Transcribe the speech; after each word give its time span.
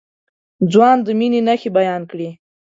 ځوان 0.71 0.97
د 1.05 1.07
مينې 1.19 1.39
نښې 1.47 1.69
بيان 1.77 2.01
کړې. 2.11 2.29